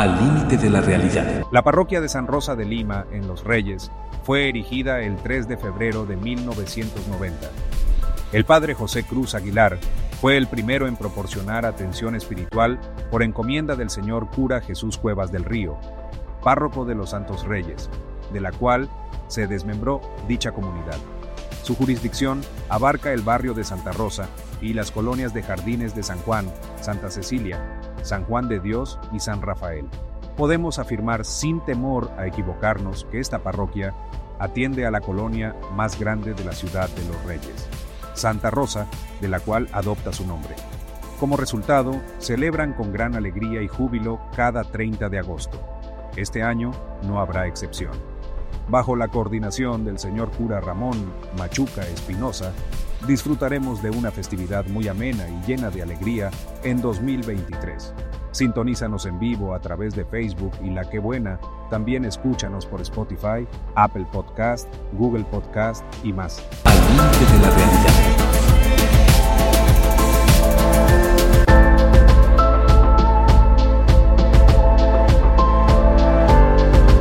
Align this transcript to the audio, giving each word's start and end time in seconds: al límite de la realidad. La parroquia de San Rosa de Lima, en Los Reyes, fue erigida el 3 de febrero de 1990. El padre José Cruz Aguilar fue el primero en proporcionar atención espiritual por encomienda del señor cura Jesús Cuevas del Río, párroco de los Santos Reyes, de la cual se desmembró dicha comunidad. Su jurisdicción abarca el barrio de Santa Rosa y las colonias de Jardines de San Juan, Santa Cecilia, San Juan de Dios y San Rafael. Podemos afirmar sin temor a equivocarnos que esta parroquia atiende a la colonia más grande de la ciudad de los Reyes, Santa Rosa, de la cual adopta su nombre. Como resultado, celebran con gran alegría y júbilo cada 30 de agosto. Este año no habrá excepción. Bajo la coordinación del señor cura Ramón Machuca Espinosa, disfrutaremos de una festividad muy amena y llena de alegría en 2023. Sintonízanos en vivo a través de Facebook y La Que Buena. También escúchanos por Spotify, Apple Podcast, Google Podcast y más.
al 0.00 0.18
límite 0.18 0.56
de 0.56 0.70
la 0.70 0.80
realidad. 0.80 1.42
La 1.52 1.60
parroquia 1.60 2.00
de 2.00 2.08
San 2.08 2.26
Rosa 2.26 2.56
de 2.56 2.64
Lima, 2.64 3.04
en 3.12 3.28
Los 3.28 3.44
Reyes, 3.44 3.92
fue 4.22 4.48
erigida 4.48 5.02
el 5.02 5.16
3 5.16 5.46
de 5.46 5.58
febrero 5.58 6.06
de 6.06 6.16
1990. 6.16 7.50
El 8.32 8.46
padre 8.46 8.72
José 8.72 9.02
Cruz 9.02 9.34
Aguilar 9.34 9.76
fue 10.18 10.38
el 10.38 10.46
primero 10.46 10.88
en 10.88 10.96
proporcionar 10.96 11.66
atención 11.66 12.14
espiritual 12.14 12.80
por 13.10 13.22
encomienda 13.22 13.76
del 13.76 13.90
señor 13.90 14.30
cura 14.30 14.62
Jesús 14.62 14.96
Cuevas 14.96 15.32
del 15.32 15.44
Río, 15.44 15.76
párroco 16.42 16.86
de 16.86 16.94
los 16.94 17.10
Santos 17.10 17.46
Reyes, 17.46 17.90
de 18.32 18.40
la 18.40 18.52
cual 18.52 18.88
se 19.28 19.48
desmembró 19.48 20.00
dicha 20.26 20.52
comunidad. 20.52 20.96
Su 21.62 21.76
jurisdicción 21.76 22.40
abarca 22.70 23.12
el 23.12 23.20
barrio 23.20 23.52
de 23.52 23.64
Santa 23.64 23.92
Rosa 23.92 24.30
y 24.62 24.72
las 24.72 24.92
colonias 24.92 25.34
de 25.34 25.42
Jardines 25.42 25.94
de 25.94 26.02
San 26.02 26.20
Juan, 26.20 26.46
Santa 26.80 27.10
Cecilia, 27.10 27.79
San 28.02 28.24
Juan 28.24 28.48
de 28.48 28.60
Dios 28.60 28.98
y 29.12 29.20
San 29.20 29.42
Rafael. 29.42 29.88
Podemos 30.36 30.78
afirmar 30.78 31.24
sin 31.24 31.60
temor 31.64 32.10
a 32.16 32.26
equivocarnos 32.26 33.06
que 33.10 33.20
esta 33.20 33.40
parroquia 33.40 33.94
atiende 34.38 34.86
a 34.86 34.90
la 34.90 35.00
colonia 35.00 35.54
más 35.74 35.98
grande 35.98 36.34
de 36.34 36.44
la 36.44 36.52
ciudad 36.52 36.88
de 36.88 37.04
los 37.06 37.22
Reyes, 37.24 37.68
Santa 38.14 38.50
Rosa, 38.50 38.86
de 39.20 39.28
la 39.28 39.40
cual 39.40 39.68
adopta 39.72 40.12
su 40.12 40.26
nombre. 40.26 40.56
Como 41.20 41.36
resultado, 41.36 42.00
celebran 42.18 42.72
con 42.72 42.92
gran 42.92 43.14
alegría 43.14 43.60
y 43.60 43.68
júbilo 43.68 44.18
cada 44.34 44.64
30 44.64 45.10
de 45.10 45.18
agosto. 45.18 45.60
Este 46.16 46.42
año 46.42 46.72
no 47.06 47.20
habrá 47.20 47.46
excepción. 47.46 47.92
Bajo 48.70 48.94
la 48.94 49.08
coordinación 49.08 49.84
del 49.84 49.98
señor 49.98 50.30
cura 50.30 50.60
Ramón 50.60 51.12
Machuca 51.36 51.82
Espinosa, 51.88 52.52
disfrutaremos 53.04 53.82
de 53.82 53.90
una 53.90 54.12
festividad 54.12 54.64
muy 54.66 54.86
amena 54.86 55.28
y 55.28 55.44
llena 55.44 55.70
de 55.70 55.82
alegría 55.82 56.30
en 56.62 56.80
2023. 56.80 57.92
Sintonízanos 58.30 59.06
en 59.06 59.18
vivo 59.18 59.54
a 59.54 59.60
través 59.60 59.96
de 59.96 60.04
Facebook 60.04 60.52
y 60.62 60.70
La 60.70 60.88
Que 60.88 61.00
Buena. 61.00 61.40
También 61.68 62.04
escúchanos 62.04 62.64
por 62.64 62.80
Spotify, 62.80 63.44
Apple 63.74 64.06
Podcast, 64.12 64.72
Google 64.92 65.24
Podcast 65.24 65.84
y 66.04 66.12
más. 66.12 66.40